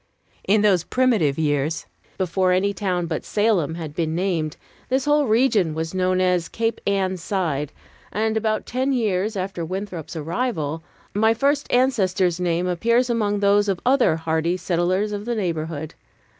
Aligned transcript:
In 0.47 0.61
those 0.63 0.83
primitive 0.83 1.37
years, 1.37 1.85
before 2.17 2.53
any 2.53 2.73
town 2.73 3.05
but 3.05 3.23
Salem 3.23 3.75
had 3.75 3.93
been 3.93 4.15
named, 4.15 4.57
this 4.89 5.05
whole 5.05 5.27
region 5.27 5.75
was 5.75 5.93
known 5.93 6.19
as 6.19 6.49
Cape 6.49 6.81
Ann 6.87 7.17
Side; 7.17 7.71
and 8.11 8.35
about 8.35 8.65
ten 8.65 8.93
years 8.93 9.35
after 9.37 9.63
Winthrop's 9.63 10.15
arrival, 10.15 10.81
my 11.13 11.35
first 11.35 11.71
ancestor's 11.71 12.39
name 12.39 12.65
appears 12.65 13.11
among 13.11 13.41
those 13.41 13.69
of 13.69 13.79
other 13.85 14.15
hardy 14.15 14.57
settlers 14.57 15.11
of 15.11 15.25
the 15.25 15.35
neighborhood. 15.35 15.93